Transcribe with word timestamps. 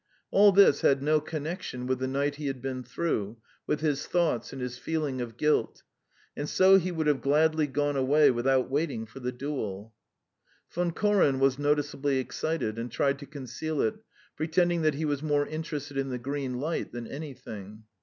All 0.31 0.51
this 0.51 0.81
had 0.81 1.03
no 1.03 1.19
connection 1.19 1.85
with 1.85 1.99
the 1.99 2.07
night 2.07 2.37
he 2.37 2.47
had 2.47 2.59
been 2.59 2.83
through, 2.83 3.37
with 3.67 3.81
his 3.81 4.07
thoughts 4.07 4.51
and 4.51 4.59
his 4.59 4.79
feeling 4.79 5.21
of 5.21 5.37
guilt, 5.37 5.83
and 6.35 6.49
so 6.49 6.79
he 6.79 6.91
would 6.91 7.05
have 7.05 7.21
gladly 7.21 7.67
gone 7.67 7.95
away 7.95 8.31
without 8.31 8.67
waiting 8.67 9.05
for 9.05 9.19
the 9.19 9.31
duel. 9.31 9.93
Von 10.73 10.89
Koren 10.89 11.39
was 11.39 11.59
noticeably 11.59 12.17
excited 12.17 12.79
and 12.79 12.91
tried 12.91 13.19
to 13.19 13.27
conceal 13.27 13.79
it, 13.79 13.93
pretending 14.35 14.81
that 14.81 14.95
he 14.95 15.05
was 15.05 15.21
more 15.21 15.45
interested 15.45 15.97
in 15.97 16.09
the 16.09 16.17
green 16.17 16.59
light 16.59 16.91
than 16.91 17.05
anything. 17.05 17.83